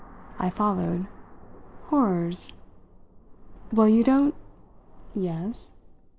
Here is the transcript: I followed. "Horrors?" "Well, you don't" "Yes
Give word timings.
I 0.39 0.49
followed. 0.49 1.05
"Horrors?" 1.89 2.51
"Well, 3.71 3.87
you 3.87 4.03
don't" 4.03 4.33
"Yes 5.13 5.73